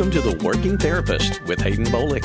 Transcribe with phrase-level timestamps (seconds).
[0.00, 2.24] Welcome to The Working Therapist with Hayden Bolick,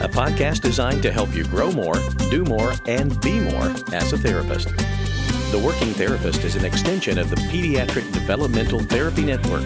[0.00, 1.96] a podcast designed to help you grow more,
[2.30, 4.68] do more, and be more as a therapist.
[5.50, 9.64] The Working Therapist is an extension of the Pediatric Developmental Therapy Network.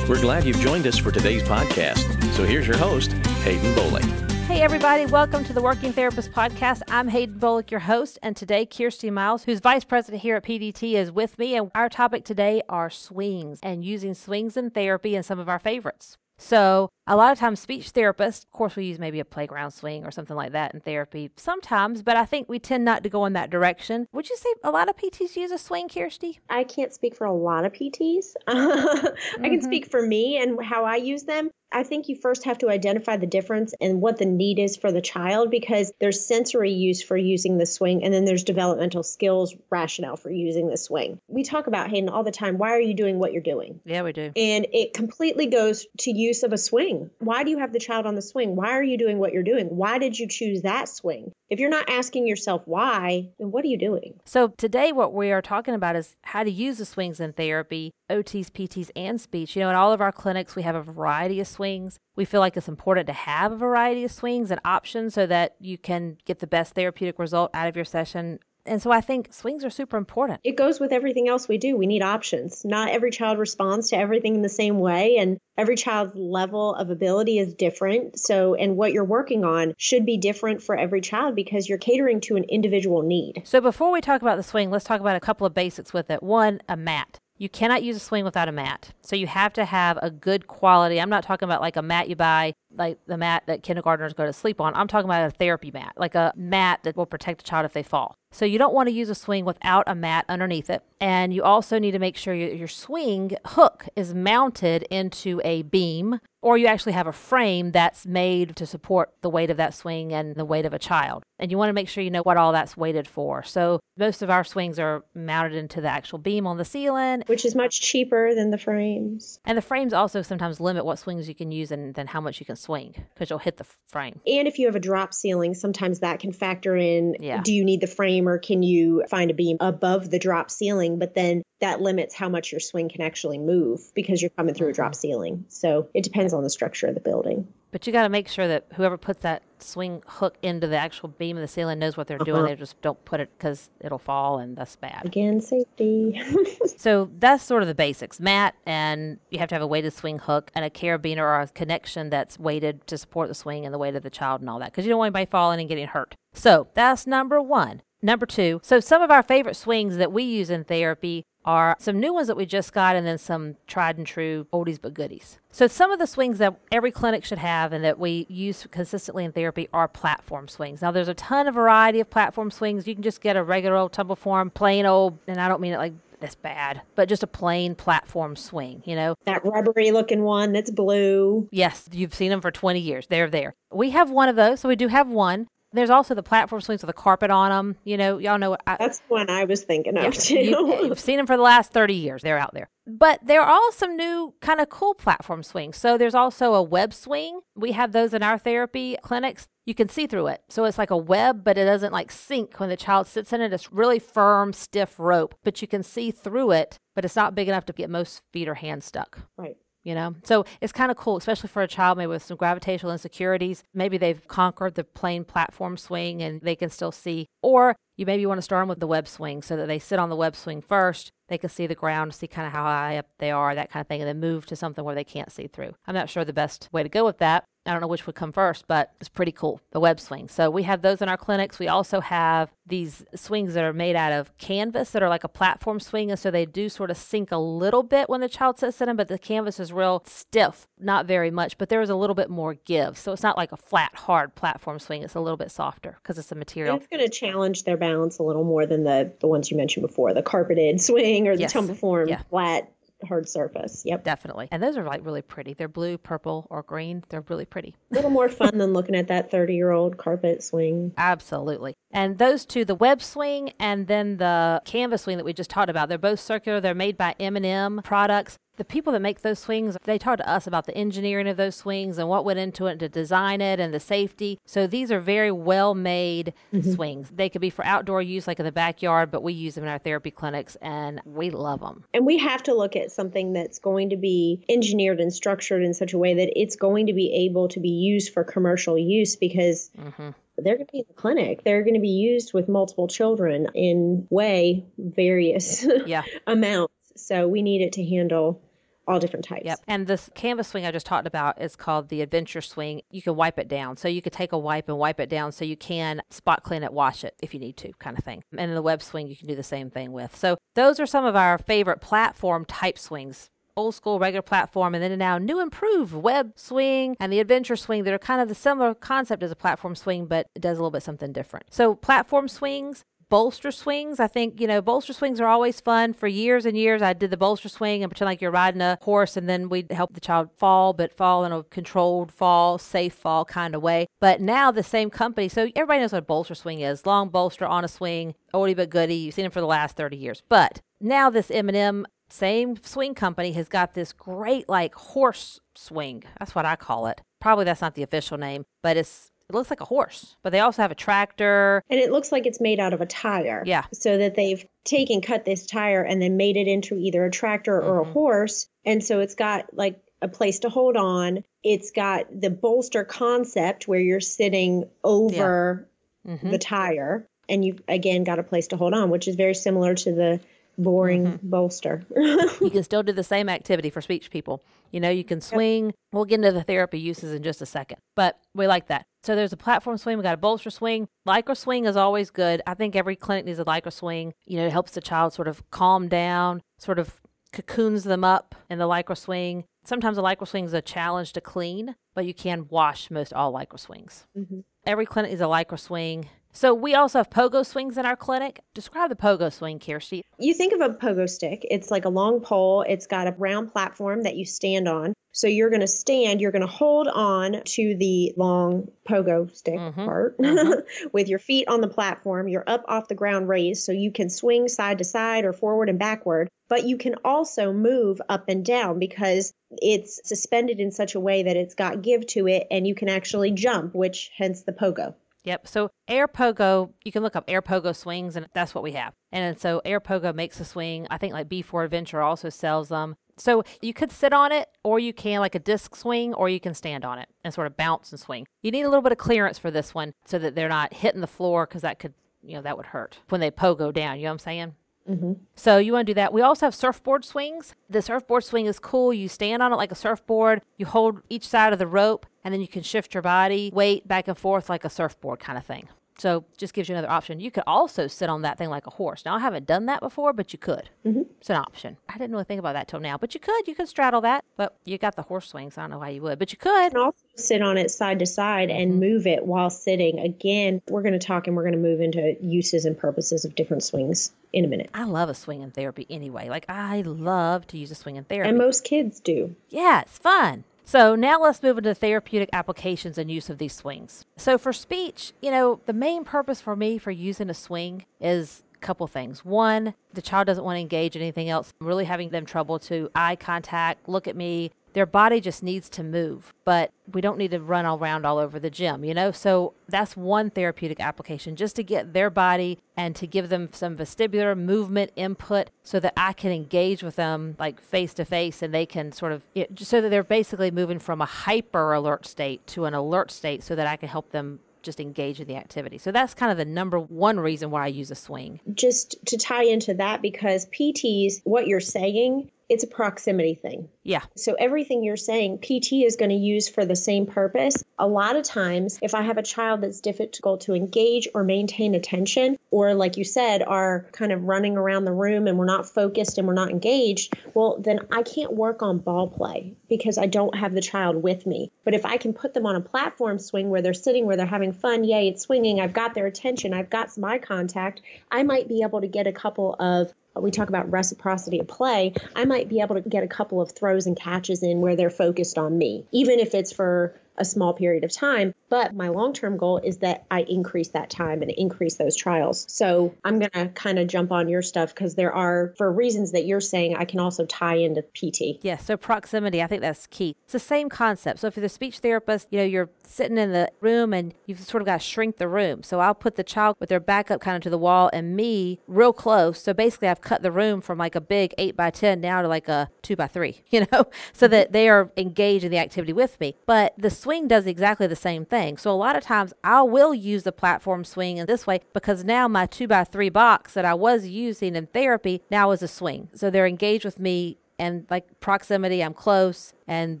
[0.08, 1.98] We're glad you've joined us for today's podcast.
[2.34, 3.10] So here's your host,
[3.42, 4.30] Hayden Bolick.
[4.46, 6.82] Hey, everybody, welcome to the Working Therapist Podcast.
[6.86, 10.92] I'm Hayden Bolick, your host, and today Kirsty Miles, who's vice president here at PDT,
[10.92, 11.56] is with me.
[11.56, 15.58] And our topic today are swings and using swings in therapy and some of our
[15.58, 16.18] favorites.
[16.36, 20.04] So, a lot of times, speech therapists, of course, we use maybe a playground swing
[20.04, 23.24] or something like that in therapy sometimes, but I think we tend not to go
[23.24, 24.08] in that direction.
[24.12, 26.40] Would you say a lot of PTs use a swing, Kirsty?
[26.50, 28.34] I can't speak for a lot of PTs.
[28.48, 29.12] I
[29.42, 29.64] can Mhm.
[29.64, 31.50] speak for me and how I use them.
[31.72, 34.92] I think you first have to identify the difference and what the need is for
[34.92, 39.54] the child because there's sensory use for using the swing and then there's developmental skills
[39.70, 41.18] rationale for using the swing.
[41.28, 42.58] We talk about Hayden all the time.
[42.58, 43.80] Why are you doing what you're doing?
[43.84, 44.32] Yeah, we do.
[44.36, 47.10] And it completely goes to use of a swing.
[47.18, 48.54] Why do you have the child on the swing?
[48.54, 49.66] Why are you doing what you're doing?
[49.66, 51.32] Why did you choose that swing?
[51.54, 54.18] If you're not asking yourself why, then what are you doing?
[54.24, 57.92] So, today, what we are talking about is how to use the swings in therapy,
[58.10, 59.54] OTs, PTs, and speech.
[59.54, 61.96] You know, in all of our clinics, we have a variety of swings.
[62.16, 65.54] We feel like it's important to have a variety of swings and options so that
[65.60, 68.40] you can get the best therapeutic result out of your session.
[68.66, 70.40] And so, I think swings are super important.
[70.44, 71.76] it goes with everything else we do.
[71.76, 72.64] We need options.
[72.64, 76.90] Not every child responds to everything in the same way, and every child's level of
[76.90, 78.18] ability is different.
[78.18, 82.20] So, and what you're working on should be different for every child because you're catering
[82.22, 83.42] to an individual need.
[83.44, 86.10] So, before we talk about the swing, let's talk about a couple of basics with
[86.10, 86.22] it.
[86.22, 87.20] One, a mat.
[87.36, 88.92] You cannot use a swing without a mat.
[89.00, 91.00] So you have to have a good quality.
[91.00, 94.26] I'm not talking about like a mat you buy, like the mat that kindergartners go
[94.26, 94.74] to sleep on.
[94.74, 97.72] I'm talking about a therapy mat, like a mat that will protect a child if
[97.72, 98.16] they fall.
[98.34, 100.82] So you don't want to use a swing without a mat underneath it.
[101.00, 105.62] And you also need to make sure your, your swing hook is mounted into a
[105.62, 109.72] beam or you actually have a frame that's made to support the weight of that
[109.72, 111.22] swing and the weight of a child.
[111.38, 113.42] And you want to make sure you know what all that's weighted for.
[113.44, 117.22] So most of our swings are mounted into the actual beam on the ceiling.
[117.28, 119.38] Which is much cheaper than the frames.
[119.46, 122.40] And the frames also sometimes limit what swings you can use and then how much
[122.40, 124.20] you can swing because you'll hit the frame.
[124.26, 127.40] And if you have a drop ceiling, sometimes that can factor in Yeah.
[127.42, 130.98] do you need the frame or can you find a beam above the drop ceiling?
[130.98, 134.68] But then that limits how much your swing can actually move because you're coming through
[134.68, 135.44] a drop ceiling.
[135.48, 137.46] So it depends on the structure of the building.
[137.70, 141.08] But you got to make sure that whoever puts that swing hook into the actual
[141.08, 142.42] beam of the ceiling knows what they're doing.
[142.42, 142.48] Uh-huh.
[142.48, 145.04] They just don't put it because it'll fall and that's bad.
[145.04, 146.20] Again, safety.
[146.76, 148.20] So that's sort of the basics.
[148.20, 151.48] Mat, and you have to have a weighted swing hook and a carabiner or a
[151.48, 154.58] connection that's weighted to support the swing and the weight of the child and all
[154.58, 156.14] that because you don't want anybody falling and getting hurt.
[156.34, 157.80] So that's number one.
[158.02, 162.00] Number two, so some of our favorite swings that we use in therapy are some
[162.00, 165.38] new ones that we just got and then some tried and true oldies but goodies.
[165.50, 169.24] So some of the swings that every clinic should have and that we use consistently
[169.24, 170.82] in therapy are platform swings.
[170.82, 172.86] Now there's a ton of variety of platform swings.
[172.86, 175.74] You can just get a regular old tumble form, plain old, and I don't mean
[175.74, 175.92] it like
[176.24, 179.14] that's bad, but just a plain platform swing, you know?
[179.26, 181.46] that rubbery looking one that's blue.
[181.50, 183.06] Yes, you've seen them for 20 years.
[183.08, 183.54] They're there.
[183.70, 185.48] We have one of those, so we do have one.
[185.74, 187.76] There's also the platform swings with a carpet on them.
[187.84, 190.38] You know, y'all know what I, That's one I was thinking yeah, of too.
[190.38, 192.22] you, have seen them for the last 30 years.
[192.22, 192.70] They're out there.
[192.86, 195.76] But there are also some new kind of cool platform swings.
[195.76, 197.40] So there's also a web swing.
[197.56, 199.48] We have those in our therapy clinics.
[199.66, 200.42] You can see through it.
[200.48, 203.40] So it's like a web, but it doesn't like sink when the child sits in
[203.40, 203.52] it.
[203.52, 207.48] It's really firm, stiff rope, but you can see through it, but it's not big
[207.48, 209.56] enough to get most feet or hands stuck right.
[209.84, 210.14] You know?
[210.24, 213.62] So it's kind of cool especially for a child maybe with some gravitational insecurities.
[213.72, 217.28] Maybe they've conquered the plain platform swing and they can still see.
[217.42, 219.98] Or you maybe want to start them with the web swing so that they sit
[219.98, 221.12] on the web swing first.
[221.28, 223.80] They can see the ground see kind of how high up they are that kind
[223.80, 225.74] of thing and then move to something where they can't see through.
[225.86, 228.14] I'm not sure the best way to go with that I don't know which would
[228.14, 229.58] come first, but it's pretty cool.
[229.70, 230.28] The web swing.
[230.28, 231.58] So we have those in our clinics.
[231.58, 235.28] We also have these swings that are made out of canvas that are like a
[235.28, 236.10] platform swing.
[236.10, 238.86] And so they do sort of sink a little bit when the child sits in
[238.88, 242.14] them, but the canvas is real stiff, not very much, but there is a little
[242.14, 242.98] bit more give.
[242.98, 245.02] So it's not like a flat, hard platform swing.
[245.02, 246.76] It's a little bit softer because it's a And material.
[246.76, 249.86] it's going to challenge their balance a little more than the the ones you mentioned
[249.86, 251.52] before, the carpeted swing or the Yes.
[251.52, 252.20] tumble form Yeah.
[252.28, 252.70] flat
[253.04, 253.82] hard surface.
[253.84, 254.04] Yep.
[254.04, 254.48] Definitely.
[254.50, 255.54] And those are like really pretty.
[255.54, 257.04] They're blue, purple, or green.
[257.08, 257.74] They're really pretty.
[257.92, 260.92] A little more fun than looking at that 30 year old carpet swing.
[260.96, 261.76] Absolutely.
[261.94, 265.70] And those two, the web swing and then the canvas swing that we just talked
[265.70, 266.60] about, they're both circular.
[266.60, 268.36] They're made by M&M products.
[268.56, 271.56] the people that make those swings, they talk to us about the engineering of those
[271.56, 274.38] swings and what went into it to design it and the safety.
[274.44, 276.72] So these are very well made mm-hmm.
[276.72, 277.10] swings.
[277.12, 279.70] They could be for outdoor use, like in the backyard, but we use them in
[279.70, 281.84] our therapy clinics and we love them.
[281.92, 285.74] And we have to look at something that's going to be engineered and structured in
[285.74, 289.16] such a way that it's going to be able to be used for commercial use
[289.16, 289.70] because.
[289.78, 291.44] Mm-hmm they're going to be in the clinic.
[291.44, 296.02] They're going to be used with multiple children in way various yeah.
[296.26, 296.74] amounts.
[296.96, 298.40] So we need it to handle
[298.86, 299.44] all different types.
[299.44, 299.60] Yep.
[299.66, 302.82] And this canvas swing I just talked about is called the adventure swing.
[302.90, 303.76] You can wipe it down.
[303.76, 306.62] So you could take a wipe and wipe it down so you can spot clean
[306.62, 308.22] it, wash it if you need to, kind of thing.
[308.32, 310.14] And in the web swing, you can do the same thing with.
[310.16, 314.82] So those are some of our favorite platform type swings old school regular platform and
[314.82, 318.34] then now new improved web swing and the adventure swing that are kind of the
[318.34, 321.74] similar concept as a platform swing but it does a little bit something different so
[321.74, 324.00] platform swings bolster swings.
[324.00, 325.92] I think, you know, bolster swings are always fun.
[325.92, 328.78] For years and years, I did the bolster swing and pretend like you're riding a
[328.82, 332.94] horse, and then we'd help the child fall, but fall in a controlled fall, safe
[332.94, 333.86] fall kind of way.
[334.00, 337.46] But now the same company, so everybody knows what a bolster swing is long bolster
[337.46, 338.96] on a swing, oldie but goodie.
[338.96, 340.22] You've seen them for the last 30 years.
[340.28, 346.04] But now this M&M same swing company has got this great like horse swing.
[346.18, 347.00] That's what I call it.
[347.20, 350.40] Probably that's not the official name, but it's it looks like a horse, but they
[350.40, 351.62] also have a tractor.
[351.70, 353.42] And it looks like it's made out of a tire.
[353.46, 353.64] Yeah.
[353.72, 357.60] So that they've taken, cut this tire and then made it into either a tractor
[357.60, 357.90] or mm-hmm.
[357.90, 358.48] a horse.
[358.66, 361.24] And so it's got like a place to hold on.
[361.42, 365.68] It's got the bolster concept where you're sitting over
[366.04, 366.14] yeah.
[366.14, 366.30] mm-hmm.
[366.30, 369.74] the tire and you've again got a place to hold on, which is very similar
[369.74, 370.20] to the
[370.58, 371.28] boring mm-hmm.
[371.28, 371.84] bolster.
[371.96, 374.44] you can still do the same activity for speech people.
[374.70, 375.66] You know, you can swing.
[375.66, 375.74] Yep.
[375.92, 378.86] We'll get into the therapy uses in just a second, but we like that.
[379.02, 379.98] So there's a platform swing.
[379.98, 380.88] We got a bolster swing.
[381.06, 382.42] Lycra swing is always good.
[382.46, 384.14] I think every clinic needs a Lycra swing.
[384.26, 387.00] You know, it helps the child sort of calm down, sort of
[387.32, 389.44] cocoons them up in the Lycra swing.
[389.64, 393.32] Sometimes a Lycra swing is a challenge to clean, but you can wash most all
[393.32, 394.06] Lycra swings.
[394.16, 394.40] Mm-hmm.
[394.66, 396.08] Every clinic is a Lycra swing.
[396.36, 398.40] So we also have pogo swings in our clinic.
[398.54, 400.02] Describe the pogo swing, Kirsty.
[400.18, 401.46] You think of a pogo stick.
[401.48, 402.64] It's like a long pole.
[402.68, 404.94] It's got a round platform that you stand on.
[405.12, 409.54] So you're going to stand, you're going to hold on to the long pogo stick
[409.54, 409.84] mm-hmm.
[409.84, 410.88] part mm-hmm.
[410.92, 412.26] with your feet on the platform.
[412.26, 415.68] You're up off the ground raised so you can swing side to side or forward
[415.68, 420.96] and backward, but you can also move up and down because it's suspended in such
[420.96, 424.42] a way that it's got give to it and you can actually jump, which hence
[424.42, 424.94] the pogo.
[425.24, 425.48] Yep.
[425.48, 428.92] So Air Pogo, you can look up Air Pogo swings, and that's what we have.
[429.10, 430.86] And so Air Pogo makes a swing.
[430.90, 432.96] I think like B4 Adventure also sells them.
[433.16, 436.40] So you could sit on it, or you can like a disc swing, or you
[436.40, 438.26] can stand on it and sort of bounce and swing.
[438.42, 441.00] You need a little bit of clearance for this one so that they're not hitting
[441.00, 443.98] the floor because that could, you know, that would hurt when they pogo down.
[443.98, 444.54] You know what I'm saying?
[444.90, 445.12] Mm-hmm.
[445.34, 446.12] So you want to do that.
[446.12, 447.54] We also have surfboard swings.
[447.70, 448.92] The surfboard swing is cool.
[448.92, 450.42] You stand on it like a surfboard.
[450.58, 453.86] You hold each side of the rope, and then you can shift your body weight
[453.86, 455.68] back and forth like a surfboard kind of thing.
[455.98, 457.20] So just gives you another option.
[457.20, 459.04] You could also sit on that thing like a horse.
[459.04, 460.68] Now I haven't done that before, but you could.
[460.84, 461.02] Mm-hmm.
[461.20, 461.76] It's an option.
[461.88, 463.46] I didn't really think about that till now, but you could.
[463.46, 465.56] You could straddle that, but you got the horse swings.
[465.56, 466.72] I don't know why you would, but you could.
[466.72, 468.80] You also sit on it side to side and mm-hmm.
[468.80, 470.00] move it while sitting.
[470.00, 473.36] Again, we're going to talk and we're going to move into uses and purposes of
[473.36, 474.70] different swings in a minute.
[474.74, 476.28] I love a swing in therapy anyway.
[476.28, 479.36] Like I love to use a swing in therapy, and most kids do.
[479.48, 480.42] Yeah, it's fun.
[480.64, 484.04] So now let's move into therapeutic applications and use of these swings.
[484.16, 488.42] So for speech, you know, the main purpose for me for using a swing is
[488.54, 489.24] a couple things.
[489.24, 491.52] One, the child doesn't want to engage in anything else.
[491.60, 495.68] I'm really having them trouble to eye contact, look at me, their body just needs
[495.70, 498.92] to move, but we don't need to run all around all over the gym, you
[498.92, 499.10] know?
[499.12, 503.76] So that's one therapeutic application just to get their body and to give them some
[503.76, 508.52] vestibular movement input so that I can engage with them like face to face and
[508.52, 509.22] they can sort of,
[509.56, 513.54] so that they're basically moving from a hyper alert state to an alert state so
[513.54, 515.78] that I can help them just engage in the activity.
[515.78, 518.40] So that's kind of the number one reason why I use a swing.
[518.54, 523.68] Just to tie into that, because PTs, what you're saying it's a proximity thing.
[523.82, 524.02] Yeah.
[524.16, 527.62] So everything you're saying, PT is going to use for the same purpose.
[527.78, 531.74] A lot of times, if I have a child that's difficult to engage or maintain
[531.74, 535.68] attention, or like you said, are kind of running around the room and we're not
[535.68, 540.06] focused and we're not engaged, well, then I can't work on ball play because I
[540.06, 541.50] don't have the child with me.
[541.64, 544.26] But if I can put them on a platform swing where they're sitting, where they're
[544.26, 548.22] having fun, yay, it's swinging, I've got their attention, I've got some eye contact, I
[548.22, 551.94] might be able to get a couple of Uh, we talk about reciprocity of play,
[552.14, 554.90] I might be able to get a couple of throws and catches in where they're
[554.90, 558.34] focused on me, even if it's for a small period of time.
[558.48, 562.46] But my long term goal is that I increase that time and increase those trials.
[562.48, 566.12] So I'm going to kind of jump on your stuff because there are, for reasons
[566.12, 568.38] that you're saying, I can also tie into PT.
[568.42, 570.16] Yeah, so proximity, I think that's key.
[570.24, 571.20] It's the same concept.
[571.20, 574.40] So if you're the speech therapist, you know, you're sitting in the room and you've
[574.40, 575.62] sort of got to shrink the room.
[575.62, 578.16] So I'll put the child with their back up kind of to the wall and
[578.16, 579.40] me real close.
[579.42, 582.28] So basically, I've cut the room from like a big eight by 10 now to
[582.28, 585.92] like a two by three, you know, so that they are engaged in the activity
[585.92, 586.36] with me.
[586.46, 588.56] But the swing does exactly the same thing.
[588.56, 592.02] So a lot of times I will use the platform swing in this way because
[592.02, 595.68] now my two by three box that I was using in therapy now is a
[595.68, 596.08] swing.
[596.14, 600.00] So they're engaged with me and like proximity, I'm close and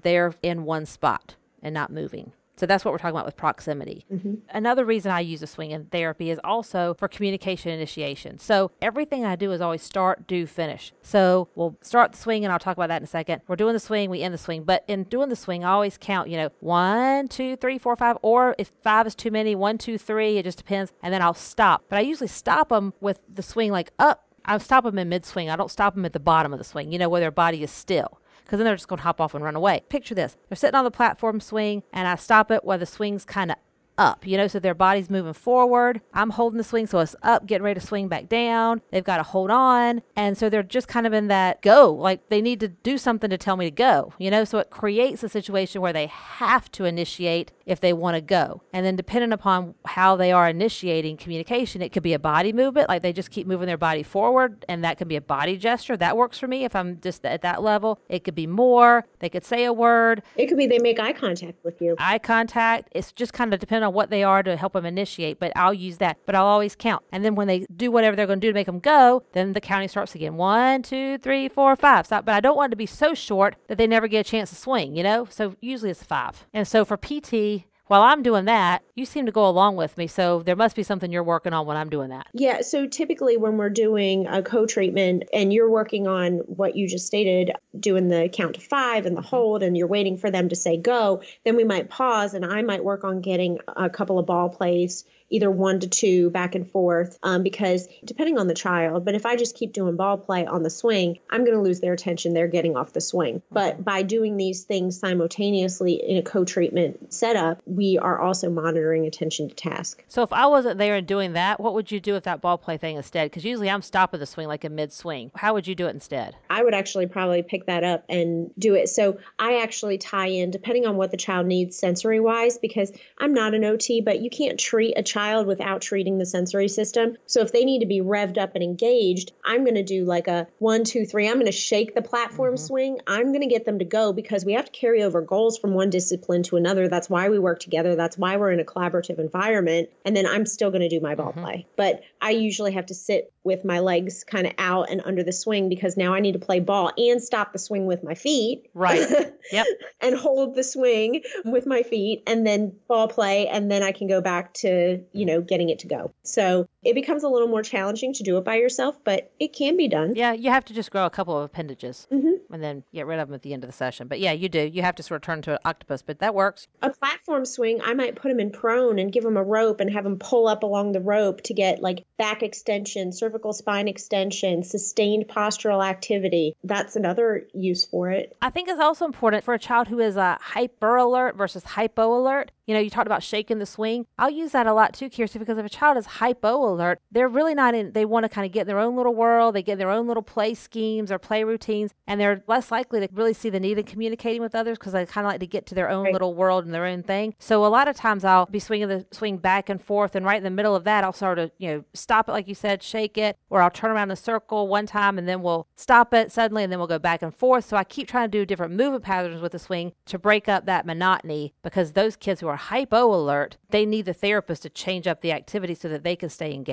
[0.00, 2.32] they're in one spot and not moving.
[2.56, 4.04] So that's what we're talking about with proximity.
[4.12, 4.34] Mm-hmm.
[4.50, 8.38] Another reason I use a swing in therapy is also for communication initiation.
[8.38, 10.92] So everything I do is always start, do, finish.
[11.02, 13.42] So we'll start the swing, and I'll talk about that in a second.
[13.48, 14.62] We're doing the swing, we end the swing.
[14.64, 18.16] But in doing the swing, I always count, you know, one, two, three, four, five,
[18.22, 20.92] or if five is too many, one, two, three, it just depends.
[21.02, 21.84] And then I'll stop.
[21.88, 24.28] But I usually stop them with the swing like up.
[24.44, 25.48] I stop them in mid swing.
[25.48, 27.62] I don't stop them at the bottom of the swing, you know, where their body
[27.62, 29.82] is still because then they're just going to hop off and run away.
[29.88, 33.24] Picture this they're sitting on the platform swing, and I stop it where the swing's
[33.24, 33.56] kind of
[33.98, 36.00] up, you know, so their body's moving forward.
[36.12, 38.82] I'm holding the swing, so it's up, getting ready to swing back down.
[38.90, 40.02] They've got to hold on.
[40.16, 43.30] And so they're just kind of in that go, like they need to do something
[43.30, 46.70] to tell me to go, you know, so it creates a situation where they have
[46.72, 48.62] to initiate if they want to go.
[48.72, 52.88] And then, depending upon how they are initiating communication, it could be a body movement,
[52.88, 55.96] like they just keep moving their body forward, and that can be a body gesture.
[55.96, 58.00] That works for me if I'm just at that level.
[58.08, 60.22] It could be more, they could say a word.
[60.36, 61.96] It could be they make eye contact with you.
[61.98, 62.88] Eye contact.
[62.92, 65.74] It's just kind of depending on what they are to help them initiate, but I'll
[65.74, 66.18] use that.
[66.26, 67.04] But I'll always count.
[67.12, 69.52] And then when they do whatever they're going to do to make them go, then
[69.52, 70.36] the counting starts again.
[70.36, 72.06] One, two, three, four, five.
[72.06, 72.24] Stop.
[72.24, 74.50] But I don't want it to be so short that they never get a chance
[74.50, 75.26] to swing, you know?
[75.30, 76.46] So usually it's five.
[76.52, 80.06] And so for PT, while I'm doing that, you seem to go along with me.
[80.06, 82.26] So there must be something you're working on when I'm doing that.
[82.32, 82.62] Yeah.
[82.62, 87.06] So typically, when we're doing a co treatment and you're working on what you just
[87.06, 89.28] stated, doing the count to five and the mm-hmm.
[89.28, 92.62] hold, and you're waiting for them to say go, then we might pause and I
[92.62, 96.70] might work on getting a couple of ball plays either one to two back and
[96.70, 100.46] forth um, because depending on the child but if i just keep doing ball play
[100.46, 102.34] on the swing i'm going to lose their attention.
[102.34, 103.42] They're getting off the swing.
[103.50, 109.48] But by doing these things simultaneously in a co-treatment setup we are also monitoring attention
[109.48, 110.04] to task.
[110.08, 112.58] So if i wasn't there and doing that what would you do with that ball
[112.58, 113.30] play thing instead?
[113.30, 115.90] Because usually i'm stopping the swing like a mid swing how would you do it
[115.90, 116.36] instead?
[116.48, 118.88] I would actually probably pick that up and do it.
[118.88, 123.34] So i actually tie in depending on what the child needs sensory wise because i'm
[123.34, 127.16] not an ot but you can't treat a child child without treating the sensory system.
[127.26, 130.28] So if they need to be revved up and engaged, I'm going to do like
[130.28, 131.28] a one, two, three.
[131.28, 132.64] I'm going to shake the platform mm-hmm.
[132.64, 133.00] swing.
[133.06, 135.72] I'm going to get them to go because we have to carry over goals from
[135.72, 136.88] one discipline to another.
[136.88, 137.96] That's why we work together.
[137.96, 139.88] That's why we're in a collaborative environment.
[140.04, 141.42] And then I'm still going to do my ball mm-hmm.
[141.42, 141.66] play.
[141.76, 145.32] But I usually have to sit with my legs kind of out and under the
[145.32, 148.68] swing because now I need to play ball and stop the swing with my feet.
[148.74, 149.04] Right.
[149.52, 149.66] Yep.
[150.00, 153.46] and hold the swing with my feet and then ball play.
[153.46, 156.12] And then I can go back to you know, getting it to go.
[156.24, 159.76] So it becomes a little more challenging to do it by yourself, but it can
[159.76, 160.14] be done.
[160.14, 162.52] Yeah, you have to just grow a couple of appendages mm-hmm.
[162.52, 164.08] and then get rid of them at the end of the session.
[164.08, 164.60] But yeah, you do.
[164.60, 166.66] You have to sort of turn into an octopus, but that works.
[166.82, 169.90] A platform swing, I might put them in prone and give them a rope and
[169.90, 174.62] have them pull up along the rope to get like back extension, cervical spine extension,
[174.62, 176.54] sustained postural activity.
[176.64, 178.36] That's another use for it.
[178.42, 182.18] I think it's also important for a child who is a hyper alert versus hypo
[182.18, 182.50] alert.
[182.66, 184.06] You know, you talked about shaking the swing.
[184.18, 187.28] I'll use that a lot too, Kirsty, because if a child is hypo alert, they're
[187.28, 189.54] really not in, they want to kind of get in their own little world.
[189.54, 193.08] They get their own little play schemes or play routines, and they're less likely to
[193.12, 195.66] really see the need in communicating with others because they kind of like to get
[195.66, 196.12] to their own right.
[196.12, 197.34] little world and their own thing.
[197.38, 200.38] So a lot of times I'll be swinging the swing back and forth, and right
[200.38, 202.82] in the middle of that, I'll sort of, you know, stop it, like you said,
[202.82, 206.14] shake it, or I'll turn around in a circle one time and then we'll stop
[206.14, 207.64] it suddenly and then we'll go back and forth.
[207.64, 210.66] So I keep trying to do different movement patterns with the swing to break up
[210.66, 214.70] that monotony because those kids who are hypo alert alert, they need the therapist to
[214.70, 216.63] change up the activity so that they can stay engaged.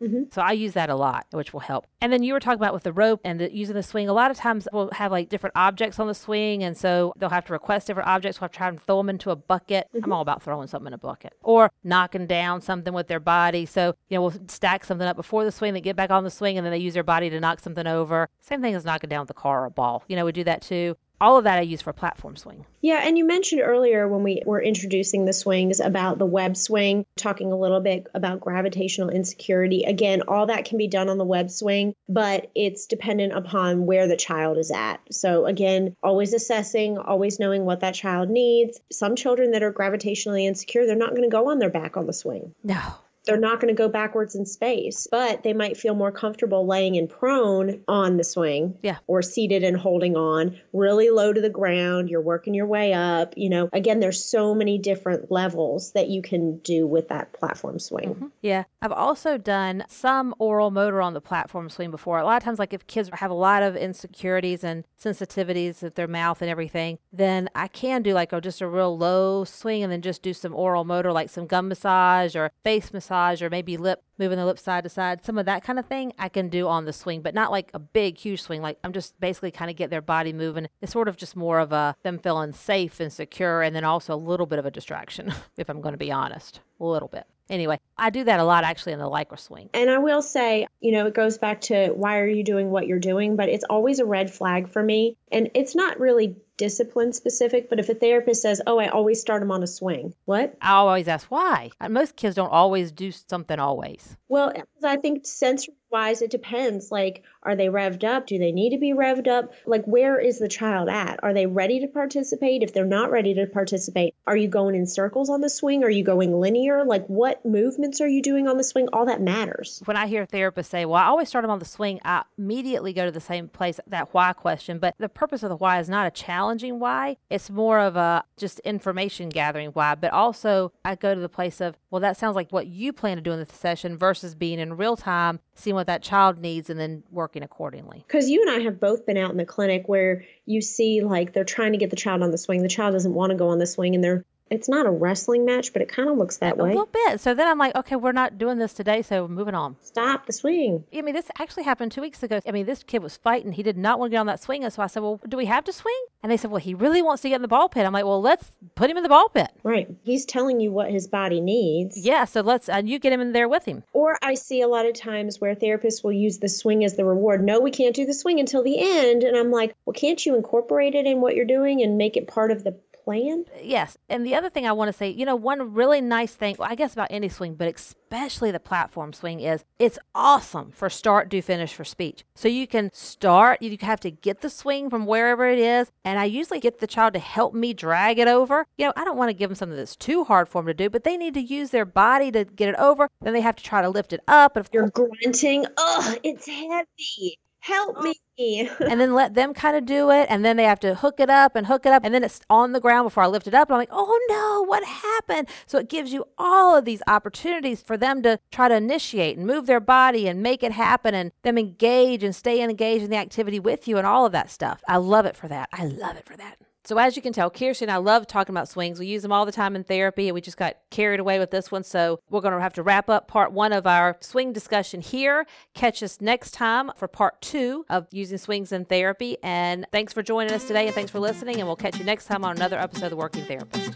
[0.00, 0.24] Mm-hmm.
[0.32, 1.86] So I use that a lot, which will help.
[2.00, 4.08] And then you were talking about with the rope and the, using the swing.
[4.08, 7.30] A lot of times we'll have like different objects on the swing, and so they'll
[7.30, 8.40] have to request different objects.
[8.40, 9.88] We'll have to try and throw them into a bucket.
[9.94, 10.04] Mm-hmm.
[10.04, 13.66] I'm all about throwing something in a bucket or knocking down something with their body.
[13.66, 16.30] So you know we'll stack something up before the swing, they get back on the
[16.30, 18.28] swing, and then they use their body to knock something over.
[18.40, 20.04] Same thing as knocking down the car or a ball.
[20.08, 22.64] You know we do that too all of that I use for platform swing.
[22.80, 27.04] Yeah, and you mentioned earlier when we were introducing the swings about the web swing,
[27.16, 29.84] talking a little bit about gravitational insecurity.
[29.84, 34.06] Again, all that can be done on the web swing, but it's dependent upon where
[34.06, 35.00] the child is at.
[35.10, 38.80] So, again, always assessing, always knowing what that child needs.
[38.92, 42.06] Some children that are gravitationally insecure, they're not going to go on their back on
[42.06, 42.54] the swing.
[42.62, 42.80] No,
[43.24, 46.94] they're not going to go backwards in space, but they might feel more comfortable laying
[46.94, 48.98] in prone on the swing yeah.
[49.06, 52.08] or seated and holding on really low to the ground.
[52.08, 53.34] You're working your way up.
[53.36, 57.78] You know, again, there's so many different levels that you can do with that platform
[57.78, 58.14] swing.
[58.14, 58.26] Mm-hmm.
[58.40, 58.64] Yeah.
[58.80, 62.18] I've also done some oral motor on the platform swing before.
[62.18, 65.96] A lot of times, like if kids have a lot of insecurities and sensitivities of
[65.96, 69.82] their mouth and everything, then I can do like a, just a real low swing
[69.82, 73.42] and then just do some oral motor, like some gum massage or face massage massage
[73.42, 76.12] or maybe lip moving the lips side to side, some of that kind of thing
[76.18, 78.62] I can do on the swing, but not like a big, huge swing.
[78.62, 80.68] Like I'm just basically kind of get their body moving.
[80.80, 84.14] It's sort of just more of a them feeling safe and secure, and then also
[84.14, 87.24] a little bit of a distraction, if I'm going to be honest, a little bit.
[87.50, 89.70] Anyway, I do that a lot actually in the Lycra swing.
[89.72, 92.86] And I will say, you know, it goes back to why are you doing what
[92.86, 95.16] you're doing, but it's always a red flag for me.
[95.32, 99.40] And it's not really discipline specific, but if a therapist says, "Oh, I always start
[99.40, 100.54] them on a swing," what?
[100.60, 101.70] I always ask why.
[101.88, 104.18] Most kids don't always do something always.
[104.28, 104.52] Well,
[104.84, 106.90] I think sensory wise, it depends.
[106.90, 108.26] Like, are they revved up?
[108.26, 109.52] Do they need to be revved up?
[109.66, 111.20] Like, where is the child at?
[111.22, 112.62] Are they ready to participate?
[112.62, 115.84] If they're not ready to participate, are you going in circles on the swing?
[115.84, 116.84] Are you going linear?
[116.84, 118.88] Like, what movements are you doing on the swing?
[118.92, 119.82] All that matters.
[119.84, 122.92] When I hear therapists say, Well, I always start them on the swing, I immediately
[122.92, 124.78] go to the same place, that why question.
[124.78, 128.24] But the purpose of the why is not a challenging why, it's more of a
[128.36, 129.94] just information gathering why.
[129.94, 133.16] But also, I go to the place of, Well, that sounds like what you plan
[133.16, 136.68] to do in the session versus being in real time, seeing what that child needs,
[136.68, 138.04] and then working accordingly.
[138.06, 141.32] Because you and I have both been out in the clinic where you see like
[141.32, 142.62] they're trying to get the child on the swing.
[142.62, 145.44] The child doesn't want to go on the swing and they're it's not a wrestling
[145.44, 146.70] match, but it kind of looks that a way.
[146.70, 147.20] A little bit.
[147.20, 149.76] So then I'm like, okay, we're not doing this today, so moving on.
[149.82, 150.84] Stop the swing.
[150.96, 152.40] I mean, this actually happened two weeks ago.
[152.46, 153.52] I mean, this kid was fighting.
[153.52, 154.64] He did not want to get on that swing.
[154.64, 155.94] And so I said, well, do we have to swing?
[156.22, 157.86] And they said, well, he really wants to get in the ball pit.
[157.86, 159.48] I'm like, well, let's put him in the ball pit.
[159.62, 159.88] Right.
[160.02, 161.96] He's telling you what his body needs.
[161.96, 162.24] Yeah.
[162.24, 163.84] So let's, and you get him in there with him.
[163.92, 167.04] Or I see a lot of times where therapists will use the swing as the
[167.04, 167.44] reward.
[167.44, 169.22] No, we can't do the swing until the end.
[169.22, 172.26] And I'm like, well, can't you incorporate it in what you're doing and make it
[172.26, 172.76] part of the
[173.08, 173.44] plan?
[173.62, 173.96] Yes.
[174.10, 176.70] And the other thing I want to say, you know, one really nice thing, well,
[176.70, 181.30] I guess about any swing, but especially the platform swing is it's awesome for start,
[181.30, 182.24] do, finish for speech.
[182.34, 185.90] So you can start, you have to get the swing from wherever it is.
[186.04, 188.66] And I usually get the child to help me drag it over.
[188.76, 190.74] You know, I don't want to give them something that's too hard for them to
[190.74, 193.08] do, but they need to use their body to get it over.
[193.22, 194.54] Then they have to try to lift it up.
[194.56, 198.02] And if you're grunting, oh, it's heavy help oh.
[198.02, 198.14] me.
[198.88, 200.28] and then let them kind of do it.
[200.30, 202.04] And then they have to hook it up and hook it up.
[202.04, 203.68] And then it's on the ground before I lift it up.
[203.68, 205.48] And I'm like, oh no, what happened?
[205.66, 209.46] So it gives you all of these opportunities for them to try to initiate and
[209.46, 213.16] move their body and make it happen and them engage and stay engaged in the
[213.16, 214.82] activity with you and all of that stuff.
[214.86, 215.68] I love it for that.
[215.72, 216.58] I love it for that.
[216.88, 218.98] So as you can tell, Kirsten and I love talking about swings.
[218.98, 221.50] We use them all the time in therapy, and we just got carried away with
[221.50, 221.84] this one.
[221.84, 225.46] So we're going to have to wrap up part one of our swing discussion here.
[225.74, 229.36] Catch us next time for part two of using swings in therapy.
[229.42, 231.56] And thanks for joining us today, and thanks for listening.
[231.56, 233.92] And we'll catch you next time on another episode of The Working Therapist.